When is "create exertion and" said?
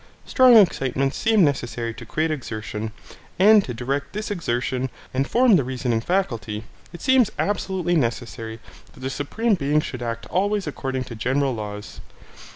2.07-3.63